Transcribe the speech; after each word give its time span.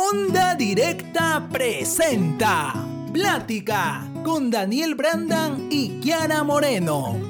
Onda 0.00 0.54
Directa 0.54 1.48
presenta 1.50 2.72
Plática 3.12 4.06
con 4.24 4.48
Daniel 4.48 4.94
Brandan 4.94 5.66
y 5.70 5.98
Kiara 6.00 6.44
Moreno. 6.44 7.27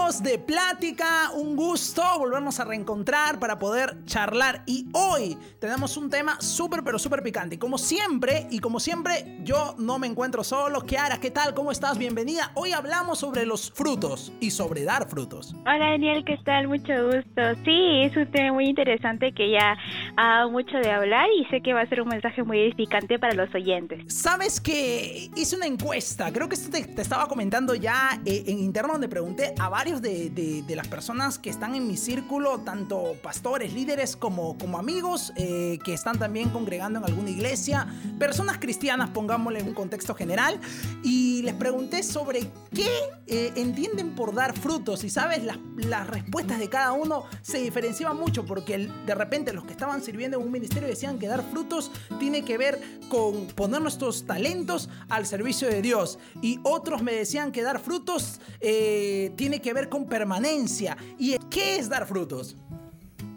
Amigos 0.00 0.22
de 0.22 0.38
Plática, 0.38 1.30
un 1.34 1.56
gusto 1.56 2.02
volvernos 2.18 2.58
a 2.58 2.64
reencontrar 2.64 3.38
para 3.38 3.58
poder 3.58 4.04
charlar 4.06 4.62
y 4.66 4.86
hoy 4.92 5.36
tenemos 5.58 5.96
un 5.96 6.08
tema 6.08 6.40
súper 6.40 6.82
pero 6.82 6.98
súper 6.98 7.22
picante. 7.22 7.58
Como 7.58 7.76
siempre 7.76 8.46
y 8.50 8.60
como 8.60 8.80
siempre 8.80 9.38
yo 9.42 9.74
no 9.78 9.98
me 9.98 10.06
encuentro 10.06 10.42
solo. 10.42 10.80
Kiara, 10.82 11.18
¿qué 11.18 11.30
tal? 11.30 11.54
¿Cómo 11.54 11.70
estás? 11.70 11.98
Bienvenida. 11.98 12.50
Hoy 12.54 12.72
hablamos 12.72 13.18
sobre 13.18 13.44
los 13.44 13.70
frutos 13.70 14.32
y 14.40 14.50
sobre 14.50 14.84
dar 14.84 15.08
frutos. 15.08 15.54
Hola 15.66 15.90
Daniel, 15.90 16.24
¿qué 16.24 16.38
tal? 16.44 16.68
Mucho 16.68 16.92
gusto. 17.06 17.42
Sí, 17.64 18.02
es 18.02 18.16
un 18.16 18.30
tema 18.30 18.54
muy 18.54 18.68
interesante 18.68 19.32
que 19.32 19.50
ya 19.50 19.76
ha 20.16 20.36
dado 20.36 20.50
mucho 20.50 20.78
de 20.78 20.90
hablar 20.90 21.26
y 21.38 21.44
sé 21.46 21.60
que 21.60 21.74
va 21.74 21.82
a 21.82 21.88
ser 21.88 22.00
un 22.00 22.08
mensaje 22.08 22.42
muy 22.42 22.58
edificante 22.58 23.18
para 23.18 23.34
los 23.34 23.54
oyentes. 23.54 24.12
Sabes 24.12 24.60
que 24.60 25.30
hice 25.36 25.56
una 25.56 25.66
encuesta, 25.66 26.32
creo 26.32 26.48
que 26.48 26.54
esto 26.54 26.70
te, 26.70 27.00
estaba 27.00 27.26
comentando 27.26 27.74
ya 27.74 28.20
eh, 28.24 28.44
en 28.46 28.60
interno 28.60 28.92
donde 28.92 29.08
pregunté 29.08 29.54
a 29.58 29.68
varios 29.68 29.89
de, 29.98 30.64
las 30.68 30.86
personas 30.86 31.38
que 31.38 31.50
están 31.50 31.74
en 31.74 31.88
mi 31.88 31.96
círculo, 31.96 32.60
tanto 32.60 33.16
pastores, 33.22 33.72
líderes 33.72 34.16
como, 34.16 34.56
como 34.56 34.78
amigos, 34.78 35.32
eh, 35.36 35.78
que 35.84 35.92
están 35.94 36.18
también 36.18 36.50
congregando 36.50 37.00
en 37.00 37.06
alguna 37.06 37.30
iglesia, 37.30 37.88
personas 38.18 38.58
cristianas, 38.58 39.10
pongámosle 39.10 39.58
en 39.58 39.66
un 39.66 39.74
contexto 39.74 40.14
general, 40.14 40.60
y 41.02 41.42
les 41.42 41.54
pregunté 41.54 42.04
sobre 42.04 42.48
qué 42.72 42.88
eh, 43.26 43.52
entienden 43.56 44.14
por 44.14 44.32
dar 44.32 44.56
frutos. 44.56 45.02
Y 45.02 45.10
sabes, 45.10 45.42
las, 45.42 45.58
las 45.76 46.06
respuestas 46.06 46.60
de 46.60 46.68
cada 46.68 46.92
uno 46.92 47.24
se 47.42 47.58
diferenciaban 47.58 48.16
mucho, 48.16 48.44
porque 48.46 48.88
de 49.06 49.14
repente 49.14 49.52
los 49.52 49.64
que 49.64 49.72
estaban 49.72 50.02
sirviendo 50.02 50.38
en 50.38 50.46
un 50.46 50.52
ministerio 50.52 50.88
decían 50.88 51.18
que 51.18 51.26
dar 51.26 51.42
frutos 51.50 51.90
tiene 52.20 52.44
que 52.44 52.56
ver 52.58 52.80
con 53.08 53.46
poner 53.48 53.80
nuestros 53.80 54.24
talentos 54.24 54.88
al 55.08 55.26
servicio 55.26 55.66
de 55.66 55.82
Dios. 55.82 56.20
Y 56.40 56.60
otros 56.62 57.02
me 57.02 57.12
decían 57.12 57.50
que 57.50 57.62
dar 57.62 57.80
frutos... 57.80 58.40
Eh, 58.60 59.32
tiene 59.40 59.60
que 59.60 59.72
ver 59.72 59.79
con 59.88 60.06
permanencia. 60.06 60.96
¿Y 61.18 61.36
qué 61.50 61.76
es 61.76 61.88
dar 61.88 62.06
frutos? 62.06 62.56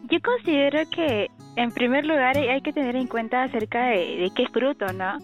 Yo 0.09 0.19
considero 0.21 0.87
que 0.89 1.29
en 1.55 1.71
primer 1.71 2.05
lugar 2.05 2.37
hay 2.37 2.61
que 2.61 2.73
tener 2.73 2.95
en 2.95 3.07
cuenta 3.07 3.43
acerca 3.43 3.87
de, 3.87 4.31
qué 4.35 4.47
fruto, 4.49 4.85
¿no? 4.93 5.17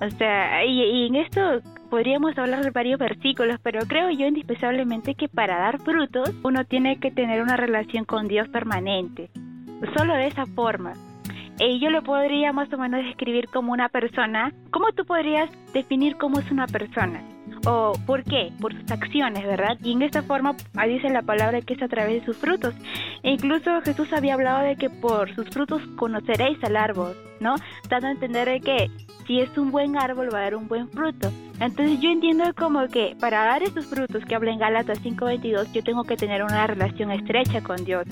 O 0.00 0.10
sea, 0.18 0.64
y, 0.64 1.06
en 1.06 1.16
esto 1.16 1.60
podríamos 1.88 2.36
hablar 2.36 2.64
de 2.64 2.70
varios 2.70 2.98
versículos, 2.98 3.58
pero 3.62 3.80
creo 3.86 4.10
yo 4.10 4.26
indispensablemente 4.26 5.14
que 5.14 5.28
para 5.28 5.58
dar 5.58 5.80
frutos 5.80 6.30
uno 6.42 6.64
tiene 6.64 6.98
que 6.98 7.10
tener 7.10 7.42
una 7.42 7.56
relación 7.56 8.04
con 8.04 8.28
Dios 8.28 8.48
permanente. 8.48 9.30
Solo 9.96 10.14
de 10.14 10.26
esa 10.26 10.46
forma. 10.46 10.94
Y 11.58 11.78
yo 11.80 11.90
lo 11.90 12.02
podría 12.02 12.52
más 12.52 12.72
o 12.72 12.78
menos 12.78 13.04
describir 13.04 13.46
como 13.48 13.72
una 13.72 13.88
persona. 13.88 14.52
¿Cómo 14.70 14.92
tú 14.92 15.04
podrías 15.04 15.50
definir 15.72 16.16
cómo 16.16 16.40
es 16.40 16.50
una 16.50 16.66
persona? 16.66 17.22
¿O 17.64 17.92
por 18.06 18.24
qué? 18.24 18.52
Por 18.60 18.72
sus 18.74 18.90
acciones, 18.90 19.44
¿verdad? 19.44 19.78
Y 19.82 19.92
en 19.92 20.02
esta 20.02 20.22
forma 20.22 20.56
dice 20.86 21.08
la 21.10 21.22
palabra 21.22 21.60
que 21.60 21.74
es 21.74 21.82
a 21.82 21.88
través 21.88 22.20
de 22.20 22.26
sus 22.26 22.36
frutos. 22.36 22.74
E 23.22 23.30
incluso 23.30 23.80
Jesús 23.82 24.12
había 24.12 24.34
hablado 24.34 24.64
de 24.64 24.76
que 24.76 24.90
por 24.90 25.32
sus 25.34 25.48
frutos 25.48 25.80
conoceréis 25.96 26.62
al 26.64 26.76
árbol, 26.76 27.14
¿no? 27.38 27.54
Dando 27.88 28.08
a 28.08 28.10
entender 28.10 28.60
que 28.60 28.90
si 29.26 29.40
es 29.40 29.56
un 29.56 29.70
buen 29.70 29.96
árbol 29.96 30.28
va 30.34 30.38
a 30.38 30.42
dar 30.42 30.56
un 30.56 30.66
buen 30.66 30.88
fruto. 30.88 31.30
Entonces 31.60 32.00
yo 32.00 32.10
entiendo 32.10 32.44
como 32.56 32.88
que 32.88 33.16
para 33.20 33.44
dar 33.44 33.62
esos 33.62 33.86
frutos 33.86 34.24
que 34.24 34.34
habla 34.34 34.50
en 34.50 34.58
Gálatas 34.58 34.98
5:22 35.00 35.72
yo 35.72 35.84
tengo 35.84 36.02
que 36.02 36.16
tener 36.16 36.42
una 36.42 36.66
relación 36.66 37.12
estrecha 37.12 37.62
con 37.62 37.84
Dios. 37.84 38.04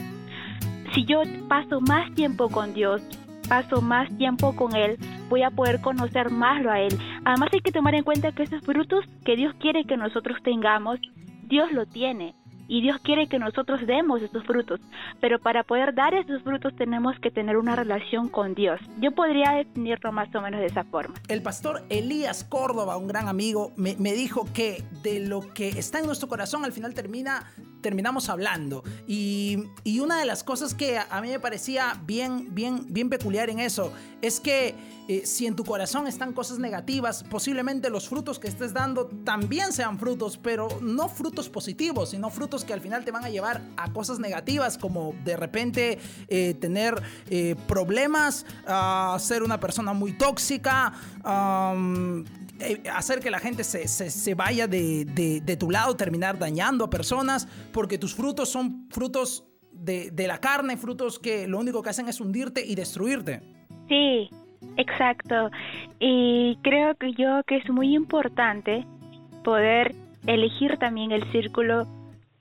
Si 0.94 1.04
yo 1.04 1.22
paso 1.48 1.80
más 1.80 2.14
tiempo 2.14 2.48
con 2.48 2.72
Dios, 2.72 3.02
paso 3.48 3.82
más 3.82 4.08
tiempo 4.16 4.54
con 4.54 4.76
Él, 4.76 4.96
voy 5.30 5.42
a 5.42 5.50
poder 5.50 5.80
conocer 5.80 6.30
más 6.30 6.66
a 6.66 6.80
Él. 6.80 6.98
Además 7.24 7.48
hay 7.52 7.60
que 7.60 7.72
tomar 7.72 7.94
en 7.94 8.04
cuenta 8.04 8.32
que 8.32 8.42
esos 8.42 8.60
frutos 8.62 9.06
que 9.24 9.36
Dios 9.36 9.54
quiere 9.58 9.84
que 9.84 9.96
nosotros 9.96 10.36
tengamos, 10.42 10.98
Dios 11.44 11.72
lo 11.72 11.86
tiene 11.86 12.34
y 12.70 12.82
Dios 12.82 12.98
quiere 13.02 13.26
que 13.26 13.40
nosotros 13.40 13.84
demos 13.84 14.22
esos 14.22 14.44
frutos, 14.44 14.80
pero 15.20 15.40
para 15.40 15.64
poder 15.64 15.92
dar 15.92 16.14
esos 16.14 16.40
frutos 16.42 16.72
tenemos 16.76 17.18
que 17.18 17.30
tener 17.32 17.56
una 17.56 17.74
relación 17.74 18.28
con 18.28 18.54
Dios. 18.54 18.80
Yo 19.00 19.10
podría 19.10 19.50
definirlo 19.50 20.12
más 20.12 20.32
o 20.36 20.40
menos 20.40 20.60
de 20.60 20.66
esa 20.66 20.84
forma. 20.84 21.16
El 21.26 21.42
pastor 21.42 21.82
Elías 21.88 22.44
Córdoba, 22.44 22.96
un 22.96 23.08
gran 23.08 23.26
amigo, 23.26 23.72
me, 23.76 23.94
dijo 24.12 24.46
que 24.54 24.84
de 25.02 25.18
lo 25.18 25.52
que 25.52 25.70
está 25.70 25.98
en 25.98 26.06
nuestro 26.06 26.28
corazón 26.28 26.64
al 26.64 26.72
final 26.72 26.94
termina 26.94 27.44
terminamos 27.80 28.28
hablando. 28.28 28.82
Y, 29.06 29.64
y, 29.84 30.00
una 30.00 30.18
de 30.18 30.24
las 30.24 30.44
cosas 30.44 30.74
que 30.74 30.98
a 30.98 31.20
mí 31.20 31.28
me 31.28 31.40
parecía 31.40 32.00
bien, 32.06 32.48
bien, 32.54 32.86
bien 32.88 33.08
peculiar 33.08 33.50
en 33.50 33.60
eso 33.60 33.92
es 34.22 34.40
que 34.40 34.74
eh, 35.10 35.26
si 35.26 35.48
en 35.48 35.56
tu 35.56 35.64
corazón 35.64 36.06
están 36.06 36.32
cosas 36.32 36.60
negativas, 36.60 37.24
posiblemente 37.24 37.90
los 37.90 38.08
frutos 38.08 38.38
que 38.38 38.46
estés 38.46 38.72
dando 38.72 39.06
también 39.24 39.72
sean 39.72 39.98
frutos, 39.98 40.38
pero 40.38 40.68
no 40.80 41.08
frutos 41.08 41.48
positivos, 41.48 42.10
sino 42.10 42.30
frutos 42.30 42.64
que 42.64 42.72
al 42.72 42.80
final 42.80 43.04
te 43.04 43.10
van 43.10 43.24
a 43.24 43.28
llevar 43.28 43.60
a 43.76 43.92
cosas 43.92 44.20
negativas, 44.20 44.78
como 44.78 45.12
de 45.24 45.36
repente 45.36 45.98
eh, 46.28 46.54
tener 46.54 47.02
eh, 47.28 47.56
problemas, 47.66 48.46
a 48.68 49.16
ser 49.18 49.42
una 49.42 49.58
persona 49.58 49.92
muy 49.94 50.12
tóxica, 50.12 50.92
hacer 52.94 53.18
que 53.18 53.30
la 53.32 53.40
gente 53.40 53.64
se, 53.64 54.34
vaya 54.34 54.68
de, 54.68 55.04
de, 55.44 55.56
tu 55.56 55.72
lado, 55.72 55.96
terminar 55.96 56.38
dañando 56.38 56.84
a 56.84 56.90
personas, 56.90 57.48
porque 57.72 57.98
tus 57.98 58.14
frutos 58.14 58.48
son 58.48 58.88
frutos 58.90 59.44
de, 59.72 60.10
de, 60.10 60.26
la 60.26 60.38
carne, 60.38 60.76
frutos 60.76 61.18
que 61.18 61.46
lo 61.46 61.58
único 61.58 61.82
que 61.82 61.90
hacen 61.90 62.08
es 62.08 62.20
hundirte 62.20 62.64
y 62.64 62.74
destruirte. 62.74 63.40
Sí, 63.88 64.28
Exacto. 64.76 65.50
Y 65.98 66.56
creo 66.62 66.94
que 66.94 67.12
yo 67.12 67.42
que 67.46 67.56
es 67.56 67.68
muy 67.70 67.94
importante 67.94 68.84
poder 69.44 69.94
elegir 70.26 70.76
también 70.78 71.12
el 71.12 71.30
círculo 71.32 71.86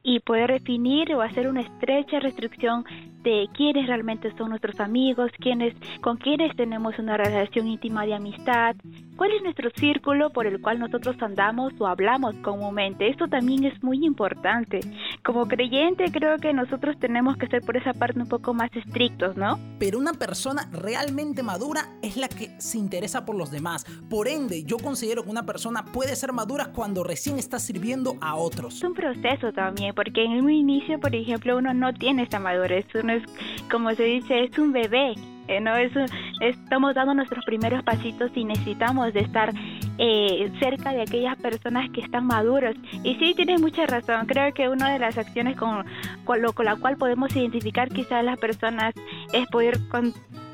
y 0.04 0.20
poder 0.22 0.52
definir 0.52 1.14
o 1.14 1.22
hacer 1.22 1.48
una 1.48 1.62
estrecha 1.62 2.20
restricción 2.20 2.86
de 3.24 3.48
quiénes 3.54 3.88
realmente 3.88 4.34
son 4.38 4.50
nuestros 4.50 4.80
amigos, 4.80 5.32
quiénes, 5.40 5.76
con 6.02 6.18
quiénes 6.18 6.56
tenemos 6.56 6.98
una 7.00 7.18
relación 7.18 7.68
íntima 7.68 8.06
de 8.06 8.14
amistad, 8.16 8.76
cuál 9.16 9.32
es 9.32 9.44
nuestro 9.44 9.70
círculo 9.76 10.30
por 10.30 10.48
el 10.48 10.62
cual 10.62 10.80
nosotros 10.80 11.18
andamos 11.22 11.74
o 11.80 11.88
hablamos 11.88 12.36
comúnmente. 12.38 13.10
Esto 13.10 13.28
también 13.28 13.66
es 13.66 13.84
muy 13.84 14.06
importante. 14.06 14.80
Como 15.26 15.48
creyente 15.48 16.06
creo 16.12 16.38
que 16.38 16.54
nosotros 16.54 16.98
tenemos 17.00 17.36
que 17.38 17.48
ser 17.48 17.62
por 17.62 17.76
esa 17.76 17.94
parte 17.94 18.20
un 18.20 18.30
poco 18.30 18.54
más 18.54 18.74
estrictos, 18.76 19.36
¿no? 19.36 19.60
Pero 19.78 19.98
una 19.98 20.14
persona 20.14 20.70
realmente 20.72 21.44
madura 21.44 21.82
es 22.02 22.16
la 22.16 22.30
que 22.30 22.50
se 22.60 22.78
interesa 22.78 23.26
por 23.26 23.36
los 23.36 23.52
demás. 23.52 23.86
Por 24.10 24.28
ende, 24.28 24.64
yo 24.64 24.78
considero 24.78 25.24
que 25.24 25.30
una 25.30 25.46
persona 25.46 25.84
puede 25.84 26.16
ser 26.16 26.32
madura 26.32 26.72
cuando 26.74 27.04
recién 27.04 27.38
está 27.38 27.60
sirviendo 27.60 28.16
a 28.22 28.36
otros. 28.36 28.76
Es 28.76 28.84
un 28.84 28.94
proceso 28.94 29.52
también, 29.52 29.94
porque 29.94 30.24
en 30.24 30.44
un 30.44 30.50
inicio, 30.50 31.00
por 31.00 31.14
ejemplo, 31.14 31.58
uno 31.58 31.74
no 31.74 31.94
tiene 31.94 32.24
esa 32.24 32.40
madurez, 32.40 32.86
uno 32.96 33.09
es, 33.10 33.24
como 33.70 33.94
se 33.94 34.04
dice, 34.04 34.44
es 34.44 34.58
un 34.58 34.72
bebé 34.72 35.16
eh, 35.50 35.60
¿no? 35.60 35.76
Es, 35.76 35.92
estamos 36.42 36.94
dando 36.94 37.16
nuestros 37.16 37.44
primeros 37.44 37.84
pasitos 37.84 38.30
y 38.36 38.46
necesitamos 38.46 39.12
de 39.14 39.22
estar 39.22 39.52
eh, 40.02 40.50
cerca 40.60 40.94
de 40.94 41.02
aquellas 41.02 41.38
personas 41.38 41.90
que 41.92 42.00
están 42.00 42.26
maduros. 42.26 42.74
Y 43.04 43.16
sí, 43.16 43.34
tienes 43.36 43.60
mucha 43.60 43.86
razón. 43.86 44.28
Creo 44.28 44.54
que 44.54 44.70
una 44.70 44.94
de 44.94 44.98
las 44.98 45.18
acciones 45.18 45.58
con, 45.58 45.86
con, 46.24 46.42
lo, 46.42 46.54
con 46.54 46.66
la 46.66 46.78
cual 46.78 46.96
podemos 46.96 47.36
identificar 47.36 47.90
quizás 47.90 48.24
las 48.24 48.40
personas 48.40 48.96
es 49.34 49.46
poder, 49.50 49.78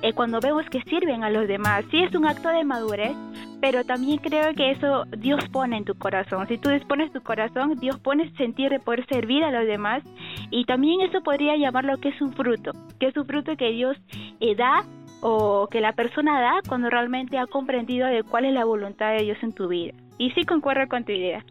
eh, 0.02 0.14
cuando 0.14 0.40
vemos 0.40 0.66
que 0.72 0.82
sirven 0.82 1.24
a 1.24 1.30
los 1.30 1.48
demás. 1.48 1.86
Sí, 1.92 2.02
es 2.02 2.16
un 2.16 2.26
acto 2.26 2.50
de 2.50 2.64
madurez, 2.64 3.16
pero 3.62 3.84
también 3.84 4.18
creo 4.18 4.52
que 4.56 4.72
eso 4.72 5.06
Dios 5.16 5.48
pone 5.52 5.78
en 5.78 5.86
tu 5.86 5.94
corazón. 5.94 6.48
Si 6.48 6.58
tú 6.58 6.70
dispones 6.70 7.14
tu 7.14 7.22
corazón, 7.22 7.76
Dios 7.80 8.00
pone 8.00 8.32
sentir 8.38 8.72
de 8.72 8.80
poder 8.80 9.06
servir 9.06 9.44
a 9.44 9.52
los 9.52 9.68
demás 9.68 10.02
y 10.50 10.66
también 10.66 11.02
eso 11.02 11.22
podría 11.22 11.56
llamarlo 11.56 12.00
que 12.00 12.10
es 12.10 12.20
un 12.20 12.34
fruto, 12.34 12.72
que 13.00 13.10
es 13.10 13.16
un 13.16 13.28
fruto 13.28 13.56
que 13.56 13.72
Dios 13.72 13.96
da 14.58 14.84
o 15.28 15.68
que 15.72 15.82
la 15.82 15.94
persona 15.94 16.40
da 16.40 16.62
cuando 16.70 16.88
realmente 16.88 17.40
ha 17.40 17.48
comprendido 17.48 18.06
de 18.06 18.22
cuál 18.22 18.46
es 18.46 18.54
la 18.54 18.64
voluntad 18.64 19.12
de 19.14 19.24
Dios 19.24 19.38
en 19.42 19.54
tu 19.54 19.68
vida. 19.68 19.92
Y 20.20 20.30
sí 20.32 20.46
concuerdo 20.46 20.88
con 20.88 21.04
tu 21.04 21.14
idea. 21.14 21.44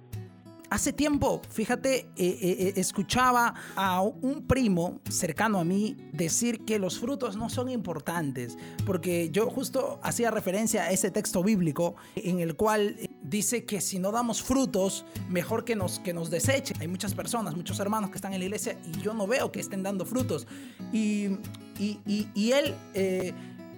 Hace 0.70 0.92
tiempo, 0.92 1.42
fíjate, 1.50 1.98
eh, 1.98 2.06
eh, 2.16 2.36
eh, 2.40 2.72
escuchaba 2.76 3.54
a 3.74 4.00
un 4.00 4.46
primo 4.46 5.00
cercano 5.08 5.58
a 5.58 5.64
mí 5.64 5.96
decir 6.12 6.64
que 6.64 6.78
los 6.78 7.00
frutos 7.00 7.36
no 7.36 7.50
son 7.50 7.68
importantes, 7.68 8.56
porque 8.86 9.28
yo 9.30 9.50
justo 9.50 9.98
hacía 10.04 10.30
referencia 10.30 10.84
a 10.84 10.90
ese 10.90 11.10
texto 11.10 11.42
bíblico 11.42 11.96
en 12.14 12.38
el 12.38 12.54
cual 12.54 12.96
dice 13.22 13.64
que 13.64 13.80
si 13.80 13.98
no 13.98 14.12
damos 14.12 14.42
frutos, 14.42 15.04
mejor 15.28 15.64
que 15.64 15.74
nos, 15.74 15.98
que 15.98 16.14
nos 16.14 16.30
desechen. 16.30 16.76
Hay 16.80 16.88
muchas 16.88 17.12
personas, 17.12 17.56
muchos 17.56 17.78
hermanos 17.80 18.10
que 18.10 18.16
están 18.16 18.32
en 18.34 18.38
la 18.38 18.44
iglesia 18.44 18.76
y 18.86 19.00
yo 19.00 19.14
no 19.14 19.26
veo 19.26 19.50
que 19.50 19.58
estén 19.58 19.82
dando 19.82 20.06
frutos. 20.06 20.46
Y, 20.92 21.38
y, 21.78 22.52
él 22.52 22.74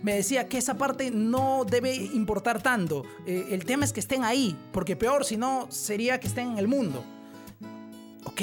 me 0.03 0.15
decía 0.15 0.49
que 0.49 0.59
esa 0.59 0.77
parte 0.77 1.11
no 1.11 1.65
debe 1.65 1.95
importar 1.95 2.63
tanto. 2.63 3.05
Eh, 3.27 3.49
el 3.51 3.65
tema 3.65 3.85
es 3.85 3.93
que 3.93 4.01
estén 4.01 4.25
ahí, 4.25 4.57
porque 4.73 4.97
peor 4.97 5.25
si 5.25 5.37
no 5.37 5.67
sería 5.71 6.21
que 6.21 6.29
estén 6.29 6.53
en 6.53 6.59
el 6.59 6.69
mundo. 6.69 7.05
Ok, 8.25 8.41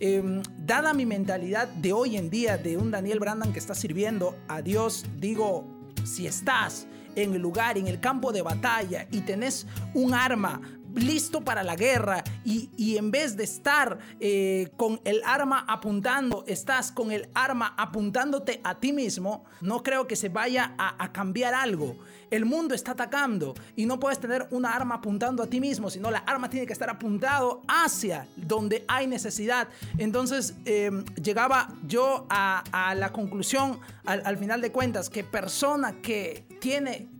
em, 0.00 0.42
dada 0.58 0.92
mi 0.94 1.06
mentalidad 1.06 1.68
de 1.68 1.92
hoy 1.92 2.16
en 2.16 2.28
día 2.28 2.58
de 2.58 2.76
un 2.76 2.90
Daniel 2.90 3.20
Brandan 3.20 3.52
que 3.52 3.60
está 3.60 3.74
sirviendo 3.74 4.36
a 4.48 4.62
Dios, 4.62 5.06
digo, 5.18 5.64
si 6.04 6.26
estás 6.26 6.86
en 7.14 7.34
el 7.34 7.42
lugar, 7.42 7.78
en 7.78 7.86
el 7.86 8.00
campo 8.00 8.32
de 8.32 8.42
batalla 8.42 9.06
y 9.10 9.20
tenés 9.20 9.66
un 9.94 10.14
arma 10.14 10.60
listo 10.94 11.42
para 11.42 11.62
la 11.62 11.76
guerra 11.76 12.24
y, 12.44 12.96
en 12.96 13.10
vez 13.10 13.36
de 13.36 13.44
estar 13.44 13.98
eh, 14.20 14.70
con 14.76 15.00
el 15.04 15.22
arma 15.24 15.64
apuntando, 15.68 16.44
estás 16.46 16.92
con 16.92 17.12
el 17.12 17.28
arma 17.34 17.74
apuntándote 17.76 18.60
a 18.64 18.78
ti 18.78 18.92
mismo, 18.92 19.44
no 19.60 19.82
creo 19.82 20.06
que 20.06 20.16
se 20.16 20.28
vaya 20.28 20.74
a, 20.78 21.02
a 21.02 21.12
cambiar 21.12 21.54
algo. 21.54 21.96
El 22.30 22.46
mundo 22.46 22.74
está 22.74 22.92
atacando 22.92 23.54
y 23.76 23.84
no 23.84 24.00
puedes 24.00 24.18
tener 24.18 24.46
una 24.50 24.74
arma 24.74 24.94
apuntando 24.96 25.42
a 25.42 25.46
ti 25.46 25.60
mismo, 25.60 25.90
sino 25.90 26.10
la 26.10 26.20
arma 26.20 26.48
tiene 26.48 26.66
que 26.66 26.72
estar 26.72 26.88
apuntado 26.88 27.60
hacia 27.68 28.26
donde 28.36 28.86
hay 28.88 29.06
necesidad. 29.06 29.68
Entonces 29.98 30.54
em, 30.64 31.04
llegaba 31.22 31.68
yo 31.86 32.26
a, 32.30 32.94
la 32.96 33.12
conclusión 33.12 33.80
al, 34.06 34.22
al 34.24 34.38
final 34.38 34.62
de 34.62 34.72
cuentas 34.72 35.10
que 35.10 35.24
persona 35.24 36.00
que 36.00 36.46
tiene 36.58 37.11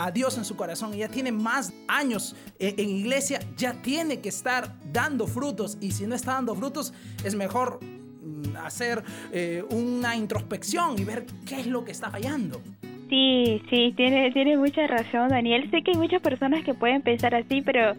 a 0.00 0.10
Dios 0.10 0.38
en 0.38 0.46
su 0.46 0.56
corazón 0.56 0.94
y 0.94 0.98
ya 0.98 1.08
tiene 1.08 1.30
más 1.30 1.74
años 1.86 2.34
en, 2.58 2.88
iglesia, 2.88 3.40
ya 3.56 3.74
tiene 3.74 4.20
que 4.20 4.30
estar 4.30 4.74
dando 4.90 5.26
frutos. 5.26 5.76
Y 5.80 5.92
si 5.92 6.06
no 6.06 6.14
está 6.14 6.32
dando 6.32 6.54
frutos, 6.54 6.94
es 7.22 7.34
mejor 7.34 7.80
mm, 7.82 8.56
hacer 8.64 9.04
eh, 9.30 9.62
una 9.68 10.16
introspección 10.16 10.98
y 10.98 11.04
ver 11.04 11.26
qué 11.46 11.60
es 11.60 11.66
lo 11.66 11.84
que 11.84 11.92
está 11.92 12.10
fallando. 12.10 12.62
Sí, 13.10 13.60
sí, 13.68 13.92
tiene, 13.94 14.30
tiene 14.30 14.56
mucha 14.56 14.86
razón, 14.86 15.28
Daniel. 15.28 15.70
Sé 15.70 15.82
que 15.82 15.90
hay 15.90 15.98
muchas 15.98 16.22
personas 16.22 16.64
que 16.64 16.72
pueden 16.72 17.02
pensar 17.02 17.34
así, 17.34 17.60
pero 17.60 17.94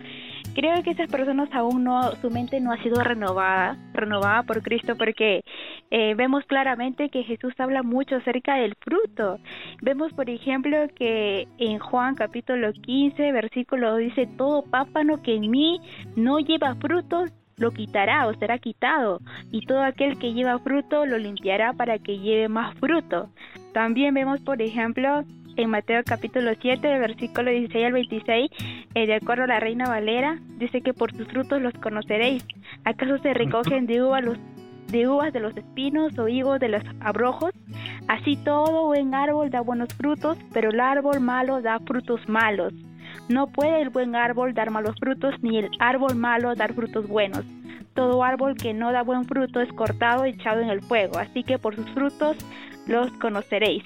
creo 0.53 0.81
que 0.83 0.91
esas 0.91 1.09
personas 1.09 1.49
aún 1.53 1.83
no, 1.83 2.11
su 2.21 2.29
mente 2.29 2.59
no 2.59 2.71
ha 2.71 2.81
sido 2.81 3.01
renovada, 3.03 3.77
renovada 3.93 4.43
por 4.43 4.61
Cristo, 4.61 4.95
porque 4.97 5.43
eh, 5.89 6.13
vemos 6.15 6.45
claramente 6.45 7.09
que 7.09 7.23
Jesús 7.23 7.53
habla 7.57 7.83
mucho 7.83 8.15
acerca 8.15 8.55
del 8.55 8.75
fruto. 8.75 9.39
Vemos, 9.81 10.13
por 10.13 10.29
ejemplo, 10.29 10.77
que 10.95 11.47
en 11.57 11.79
Juan 11.79 12.15
capítulo 12.15 12.71
15, 12.73 13.31
versículo 13.31 13.95
dice, 13.97 14.27
todo 14.37 14.63
pápano 14.63 15.21
que 15.21 15.35
en 15.35 15.49
mí 15.49 15.79
no 16.15 16.39
lleva 16.39 16.75
frutos, 16.75 17.31
lo 17.57 17.71
quitará 17.71 18.27
o 18.27 18.33
será 18.33 18.57
quitado, 18.57 19.19
y 19.51 19.65
todo 19.65 19.83
aquel 19.83 20.17
que 20.17 20.33
lleva 20.33 20.59
fruto 20.59 21.05
lo 21.05 21.17
limpiará 21.17 21.73
para 21.73 21.99
que 21.99 22.17
lleve 22.17 22.47
más 22.49 22.75
fruto. 22.79 23.29
También 23.73 24.13
vemos, 24.13 24.41
por 24.41 24.61
ejemplo, 24.61 25.23
en 25.55 25.69
Mateo 25.69 26.01
capítulo 26.05 26.51
7, 26.59 26.99
versículo 26.99 27.51
16 27.51 27.85
al 27.85 27.93
26, 27.93 28.51
eh, 28.93 29.07
de 29.07 29.15
acuerdo 29.15 29.43
a 29.43 29.47
la 29.47 29.59
Reina 29.59 29.87
Valera, 29.87 30.39
dice 30.57 30.81
que 30.81 30.93
por 30.93 31.15
sus 31.15 31.27
frutos 31.27 31.61
los 31.61 31.73
conoceréis. 31.75 32.45
¿Acaso 32.83 33.17
se 33.19 33.33
recogen 33.33 33.85
de 33.85 34.03
uvas 34.03 34.23
los 34.23 34.37
de 34.87 35.07
uvas 35.07 35.31
de 35.31 35.39
los 35.39 35.55
espinos 35.55 36.19
o 36.19 36.27
higos 36.27 36.59
de 36.59 36.67
los 36.67 36.83
abrojos? 36.99 37.53
Así 38.09 38.35
todo 38.35 38.87
buen 38.87 39.15
árbol 39.15 39.49
da 39.49 39.61
buenos 39.61 39.93
frutos, 39.93 40.37
pero 40.51 40.71
el 40.71 40.79
árbol 40.81 41.21
malo 41.21 41.61
da 41.61 41.79
frutos 41.79 42.27
malos. 42.27 42.73
No 43.29 43.47
puede 43.47 43.81
el 43.81 43.89
buen 43.89 44.15
árbol 44.15 44.53
dar 44.53 44.71
malos 44.71 44.95
frutos, 44.99 45.35
ni 45.41 45.57
el 45.57 45.69
árbol 45.79 46.15
malo 46.15 46.53
dar 46.55 46.73
frutos 46.73 47.07
buenos. 47.07 47.45
Todo 47.93 48.23
árbol 48.23 48.55
que 48.55 48.73
no 48.73 48.91
da 48.91 49.03
buen 49.03 49.23
fruto 49.23 49.61
es 49.61 49.71
cortado 49.73 50.25
y 50.25 50.31
echado 50.31 50.59
en 50.59 50.69
el 50.69 50.81
fuego, 50.81 51.17
así 51.17 51.43
que 51.43 51.57
por 51.57 51.75
sus 51.75 51.89
frutos 51.91 52.37
los 52.87 53.09
conoceréis. 53.13 53.83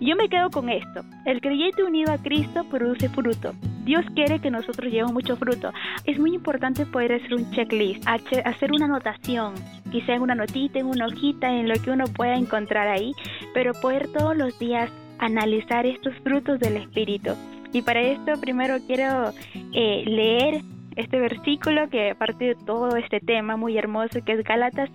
Yo 0.00 0.14
me 0.16 0.28
quedo 0.28 0.50
con 0.50 0.68
esto. 0.68 1.02
El 1.24 1.40
creyente 1.40 1.82
unido 1.82 2.12
a 2.12 2.18
Cristo 2.18 2.64
produce 2.70 3.08
fruto. 3.08 3.52
Dios 3.84 4.04
quiere 4.14 4.40
que 4.40 4.50
nosotros 4.50 4.90
llevemos 4.90 5.12
mucho 5.12 5.36
fruto. 5.36 5.72
Es 6.04 6.18
muy 6.18 6.34
importante 6.34 6.86
poder 6.86 7.12
hacer 7.12 7.34
un 7.34 7.50
checklist, 7.50 8.06
hacer 8.06 8.72
una 8.72 8.86
anotación, 8.86 9.54
quizá 9.92 10.14
en 10.14 10.22
una 10.22 10.34
notita, 10.34 10.78
en 10.78 10.86
una 10.86 11.06
hojita, 11.06 11.52
en 11.52 11.68
lo 11.68 11.74
que 11.74 11.90
uno 11.90 12.04
pueda 12.06 12.34
encontrar 12.34 12.88
ahí, 12.88 13.12
pero 13.52 13.72
poder 13.74 14.08
todos 14.08 14.36
los 14.36 14.58
días 14.58 14.90
analizar 15.18 15.86
estos 15.86 16.14
frutos 16.22 16.58
del 16.60 16.76
Espíritu. 16.76 17.32
Y 17.72 17.82
para 17.82 18.00
esto 18.00 18.40
primero 18.40 18.78
quiero 18.86 19.32
eh, 19.72 20.04
leer 20.06 20.62
este 20.96 21.18
versículo 21.18 21.88
que 21.90 22.10
aparte 22.10 22.44
de 22.44 22.54
todo 22.54 22.96
este 22.96 23.20
tema 23.20 23.56
muy 23.56 23.76
hermoso 23.76 24.24
que 24.24 24.32
es 24.32 24.44
Gálatas 24.44 24.90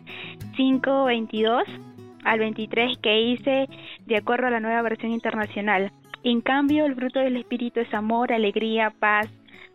5:22 0.58 1.64
al 2.24 2.40
23 2.40 2.98
que 3.00 3.22
hice 3.22 3.68
de 4.06 4.18
acuerdo 4.18 4.48
a 4.48 4.52
la 4.52 4.60
nueva 4.60 4.82
versión 4.82 5.12
internacional. 5.12 5.92
En 6.24 6.42
cambio, 6.42 6.86
el 6.86 6.96
fruto 6.96 7.20
del 7.20 7.38
Espíritu 7.38 7.80
es 7.80 7.94
amor, 7.94 8.34
alegría, 8.34 8.94
paz, 9.00 9.28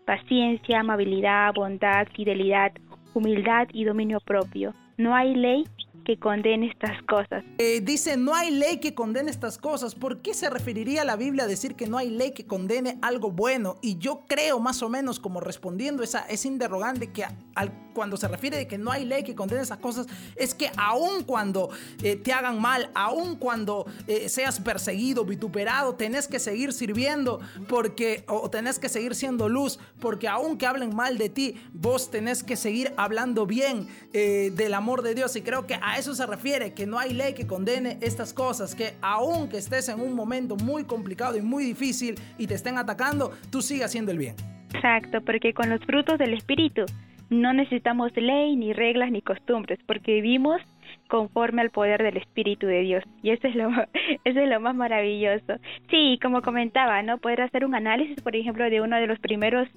paciencia, 0.05 0.81
amabilidad, 0.81 1.55
bondad, 1.55 2.07
fidelidad, 2.15 2.73
humildad 3.15 3.69
y 3.73 3.85
dominio 3.85 4.21
propio. 4.21 4.75
No 4.99 5.15
hay 5.15 5.35
ley 5.35 5.65
que 6.05 6.19
condene 6.19 6.71
estas 6.71 7.03
cosas. 7.05 7.45
Eh, 7.59 7.81
dice, 7.81 8.17
no 8.17 8.35
hay 8.35 8.51
ley 8.51 8.79
que 8.79 8.95
condene 8.95 9.31
estas 9.31 9.59
cosas. 9.59 9.95
¿Por 9.95 10.21
qué 10.21 10.35
se 10.35 10.51
referiría 10.51 11.05
la 11.05 11.17
Biblia 11.17 11.45
a 11.45 11.47
decir 11.47 11.75
que 11.75 11.87
no 11.87 11.99
hay 11.99 12.11
ley 12.11 12.33
que 12.33 12.47
condene 12.47 12.99
algo 13.03 13.31
bueno? 13.31 13.77
Y 13.83 13.99
yo 13.99 14.25
creo 14.29 14.61
más 14.61 14.83
o 14.83 14.89
menos 14.89 15.19
como 15.19 15.41
respondiendo 15.41 16.03
esa, 16.03 16.21
ese 16.27 16.49
interrogante 16.49 17.11
que 17.11 17.25
al, 17.55 17.73
cuando 17.95 18.17
se 18.17 18.29
refiere 18.29 18.57
de 18.57 18.67
que 18.67 18.79
no 18.79 18.91
hay 18.91 19.05
ley 19.05 19.25
que 19.25 19.35
condene 19.35 19.63
esas 19.63 19.79
cosas, 19.79 20.07
es 20.37 20.55
que 20.55 20.71
aun 20.77 21.25
cuando 21.25 21.71
eh, 22.03 22.17
te 22.17 22.33
hagan 22.33 22.61
mal, 22.61 22.91
aun 22.95 23.37
cuando 23.37 23.87
eh, 24.07 24.29
seas 24.29 24.61
perseguido, 24.61 25.25
vituperado, 25.25 25.95
tenés 25.95 26.29
que 26.29 26.39
seguir 26.39 26.73
sirviendo 26.73 27.41
porque, 27.69 28.25
o 28.29 28.51
tenés 28.51 28.79
que 28.79 28.89
seguir 28.89 29.15
siendo 29.15 29.49
luz, 29.49 29.79
porque 30.01 30.29
aun 30.29 30.59
que 30.59 30.67
hablen 30.67 30.95
mal 30.95 31.19
de 31.19 31.29
ti, 31.29 31.57
vos 31.73 32.11
tenés 32.11 32.43
que 32.43 32.57
seguir 32.57 32.93
hablando 32.97 33.47
bien 33.47 33.89
del 34.13 34.75
amor 34.75 35.03
de 35.03 35.15
Dios. 35.15 35.35
Y 35.37 35.43
creo 35.43 35.67
que 35.67 35.75
a 35.75 35.94
eso 35.99 36.15
se 36.15 36.27
refiere, 36.27 36.73
que 36.75 36.87
no 36.87 36.99
hay 36.99 37.13
ley 37.13 37.35
que 37.35 37.47
condene 37.47 37.99
estas 38.01 38.33
cosas, 38.33 38.75
que 38.75 38.95
aunque 39.01 39.59
estés 39.59 39.89
en 39.89 40.01
un 40.01 40.15
momento 40.15 40.57
muy 40.57 40.85
complicado 40.85 41.37
y 41.37 41.43
muy 41.43 41.65
difícil 41.65 42.17
y 42.39 42.47
te 42.47 42.55
estén 42.55 42.79
atacando, 42.79 43.33
tú 43.51 43.63
sigas 43.63 43.91
haciendo 43.91 44.13
el 44.13 44.19
bien. 44.19 44.35
Exacto, 44.75 45.21
porque 45.21 45.53
con 45.55 45.71
los 45.71 45.81
frutos 45.85 46.19
del 46.19 46.35
Espíritu 46.35 46.85
no 47.31 47.53
necesitamos 47.53 48.13
ley, 48.17 48.57
ni 48.57 48.73
reglas, 48.73 49.11
ni 49.11 49.23
costumbres, 49.23 49.79
porque 49.87 50.15
vivimos 50.15 50.61
conforme 51.09 51.63
al 51.63 51.71
poder 51.71 52.03
del 52.03 52.17
Espíritu 52.17 52.67
de 52.67 52.81
Dios. 52.81 53.05
Y 53.23 53.31
eso 53.31 53.47
es 53.47 53.55
lo, 53.55 53.71
eso 54.25 54.41
es 54.41 54.49
lo 54.49 54.61
más 54.61 54.75
maravilloso. 54.75 55.55
Sí, 55.91 56.19
como 56.23 56.43
comentaba, 56.43 57.03
¿no? 57.03 57.19
Poder 57.19 57.43
hacer 57.43 57.65
un 57.65 57.75
análisis, 57.75 58.21
por 58.23 58.37
ejemplo, 58.37 58.69
de 58.69 58.81
uno 58.81 58.97
de 58.97 59.07
los 59.07 59.19
primeros 59.21 59.69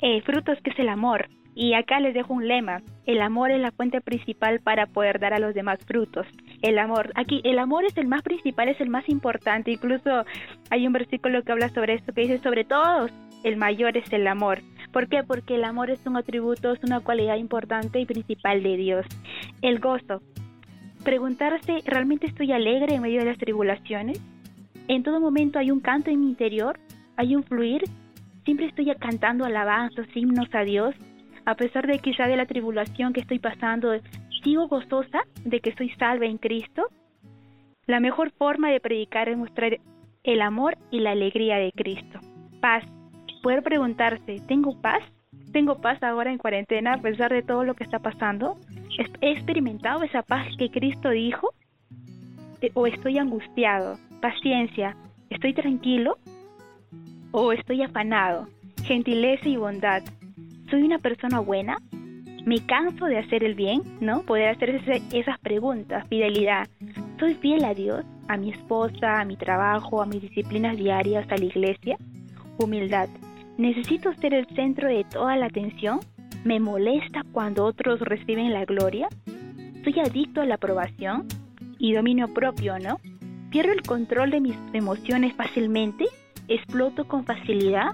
eh, 0.00 0.20
frutos 0.22 0.58
que 0.62 0.70
es 0.70 0.78
el 0.78 0.88
amor. 0.88 1.28
Y 1.54 1.74
acá 1.74 2.00
les 2.00 2.14
dejo 2.14 2.32
un 2.32 2.48
lema. 2.48 2.82
El 3.04 3.20
amor 3.20 3.50
es 3.50 3.60
la 3.60 3.72
fuente 3.72 4.00
principal 4.00 4.60
para 4.60 4.86
poder 4.86 5.18
dar 5.18 5.34
a 5.34 5.38
los 5.38 5.54
demás 5.54 5.78
frutos. 5.86 6.26
El 6.62 6.78
amor. 6.78 7.12
Aquí 7.14 7.40
el 7.44 7.58
amor 7.58 7.84
es 7.84 7.96
el 7.96 8.06
más 8.06 8.22
principal, 8.22 8.68
es 8.68 8.80
el 8.80 8.88
más 8.88 9.08
importante. 9.08 9.70
Incluso 9.70 10.24
hay 10.70 10.86
un 10.86 10.92
versículo 10.92 11.42
que 11.42 11.52
habla 11.52 11.68
sobre 11.68 11.94
esto 11.94 12.12
que 12.12 12.22
dice 12.22 12.38
sobre 12.38 12.64
todos, 12.64 13.10
el 13.44 13.56
mayor 13.56 13.96
es 13.96 14.10
el 14.12 14.26
amor. 14.26 14.60
¿Por 14.92 15.08
qué? 15.08 15.22
Porque 15.24 15.56
el 15.56 15.64
amor 15.64 15.90
es 15.90 16.06
un 16.06 16.16
atributo, 16.16 16.72
es 16.72 16.82
una 16.84 17.00
cualidad 17.00 17.36
importante 17.36 18.00
y 18.00 18.06
principal 18.06 18.62
de 18.62 18.76
Dios. 18.76 19.06
El 19.60 19.78
gozo. 19.78 20.22
Preguntarse, 21.04 21.78
¿realmente 21.84 22.26
estoy 22.26 22.52
alegre 22.52 22.94
en 22.94 23.02
medio 23.02 23.20
de 23.20 23.26
las 23.26 23.38
tribulaciones? 23.38 24.20
En 24.88 25.02
todo 25.02 25.20
momento 25.20 25.58
hay 25.58 25.70
un 25.70 25.80
canto 25.80 26.10
en 26.10 26.20
mi 26.20 26.28
interior, 26.28 26.78
hay 27.16 27.34
un 27.34 27.42
fluir, 27.42 27.82
siempre 28.44 28.66
estoy 28.66 28.92
cantando 28.98 29.44
alabanzas, 29.44 30.06
himnos 30.14 30.54
a 30.54 30.60
Dios 30.60 30.94
a 31.44 31.54
pesar 31.54 31.86
de 31.86 31.98
quizá 31.98 32.26
de 32.26 32.36
la 32.36 32.46
tribulación 32.46 33.12
que 33.12 33.20
estoy 33.20 33.38
pasando, 33.38 33.92
sigo 34.42 34.68
gozosa 34.68 35.22
de 35.44 35.60
que 35.60 35.74
soy 35.74 35.90
salva 35.98 36.26
en 36.26 36.38
Cristo. 36.38 36.86
La 37.86 38.00
mejor 38.00 38.30
forma 38.32 38.70
de 38.70 38.80
predicar 38.80 39.28
es 39.28 39.36
mostrar 39.36 39.78
el 40.24 40.42
amor 40.42 40.76
y 40.90 41.00
la 41.00 41.10
alegría 41.10 41.56
de 41.56 41.72
Cristo. 41.72 42.20
Paz. 42.60 42.84
Poder 43.42 43.62
preguntarse, 43.62 44.40
¿tengo 44.46 44.80
paz? 44.80 45.02
¿Tengo 45.52 45.80
paz 45.80 46.00
ahora 46.02 46.30
en 46.30 46.38
cuarentena 46.38 46.94
a 46.94 46.98
pesar 46.98 47.32
de 47.32 47.42
todo 47.42 47.64
lo 47.64 47.74
que 47.74 47.84
está 47.84 47.98
pasando? 47.98 48.56
¿He 49.20 49.32
experimentado 49.32 50.04
esa 50.04 50.22
paz 50.22 50.46
que 50.58 50.70
Cristo 50.70 51.10
dijo? 51.10 51.52
Eh, 52.60 52.70
¿O 52.74 52.86
estoy 52.86 53.18
angustiado? 53.18 53.98
Paciencia. 54.20 54.96
¿Estoy 55.28 55.54
tranquilo? 55.54 56.18
¿O 57.32 57.52
estoy 57.52 57.82
afanado? 57.82 58.48
Gentileza 58.84 59.48
y 59.48 59.56
bondad 59.56 60.02
¿soy 60.72 60.82
una 60.84 60.98
persona 60.98 61.38
buena? 61.38 61.76
¿Me 62.46 62.64
canso 62.64 63.04
de 63.04 63.18
hacer 63.18 63.44
el 63.44 63.54
bien? 63.54 63.82
¿No? 64.00 64.22
Poder 64.22 64.48
hacer 64.48 64.80
esas 65.12 65.38
preguntas, 65.40 66.08
fidelidad. 66.08 66.66
¿Soy 67.20 67.34
fiel 67.34 67.62
a 67.64 67.74
Dios, 67.74 68.06
a 68.26 68.38
mi 68.38 68.52
esposa, 68.52 69.20
a 69.20 69.24
mi 69.26 69.36
trabajo, 69.36 70.00
a 70.00 70.06
mis 70.06 70.22
disciplinas 70.22 70.78
diarias, 70.78 71.30
a 71.30 71.36
la 71.36 71.44
iglesia? 71.44 71.98
Humildad. 72.56 73.10
¿Necesito 73.58 74.14
ser 74.14 74.32
el 74.32 74.46
centro 74.56 74.88
de 74.88 75.04
toda 75.04 75.36
la 75.36 75.46
atención? 75.46 76.00
¿Me 76.42 76.58
molesta 76.58 77.22
cuando 77.32 77.66
otros 77.66 78.00
reciben 78.00 78.54
la 78.54 78.64
gloria? 78.64 79.08
¿Soy 79.84 80.00
adicto 80.00 80.40
a 80.40 80.46
la 80.46 80.54
aprobación? 80.54 81.26
Y 81.78 81.92
dominio 81.92 82.32
propio, 82.32 82.78
¿no? 82.78 82.98
¿Pierdo 83.50 83.72
el 83.72 83.82
control 83.82 84.30
de 84.30 84.40
mis 84.40 84.56
emociones 84.72 85.34
fácilmente? 85.34 86.06
¿Exploto 86.48 87.06
con 87.06 87.26
facilidad? 87.26 87.90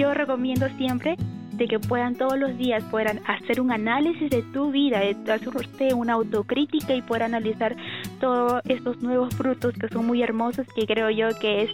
Yo 0.00 0.14
recomiendo 0.14 0.66
siempre 0.78 1.16
de 1.52 1.68
que 1.68 1.78
puedan 1.78 2.14
todos 2.14 2.38
los 2.38 2.56
días 2.56 2.82
puedan 2.90 3.20
hacer 3.26 3.60
un 3.60 3.70
análisis 3.70 4.30
de 4.30 4.42
tu 4.42 4.70
vida, 4.70 5.00
de 5.00 5.14
hacer 5.30 5.94
una 5.94 6.14
autocrítica 6.14 6.94
y 6.94 7.02
poder 7.02 7.24
analizar 7.24 7.76
todos 8.18 8.62
estos 8.64 9.02
nuevos 9.02 9.34
frutos 9.34 9.74
que 9.74 9.88
son 9.88 10.06
muy 10.06 10.22
hermosos, 10.22 10.66
que 10.74 10.86
creo 10.86 11.10
yo 11.10 11.38
que 11.38 11.64
es 11.64 11.70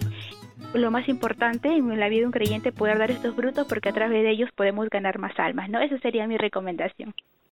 lo 0.75 0.91
más 0.91 1.09
importante 1.09 1.69
en 1.69 2.01
la 2.01 2.09
vida 2.09 2.23
de 2.23 2.27
un 2.27 2.33
creyente 2.33 2.73
poder 2.73 2.99
dar 2.99 3.13
estos 3.13 3.37
frutos 3.37 3.65
porque 3.69 3.91
a 3.91 3.93
través 3.93 4.25
de 4.25 4.31
ellos 4.31 4.51
podemos 4.57 4.89
ganar 4.91 5.21
más 5.21 5.39
almas, 5.39 5.71
¿no? 5.71 5.81
Esa 5.81 5.97
sería 5.99 6.27
mi 6.27 6.37
recomendación. 6.37 7.15